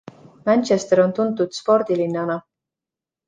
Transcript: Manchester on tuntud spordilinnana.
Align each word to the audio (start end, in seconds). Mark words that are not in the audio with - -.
Manchester 0.49 1.01
on 1.03 1.13
tuntud 1.19 1.53
spordilinnana. 1.59 2.39